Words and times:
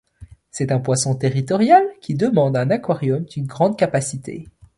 C'est 0.49 0.71
un 0.71 0.79
poisson 0.79 1.13
territorial 1.13 1.83
qui 2.01 2.15
demande 2.15 2.57
un 2.57 2.71
aquarium 2.71 3.23
d'une 3.25 3.45
grande 3.45 3.77
capacité. 3.77 4.47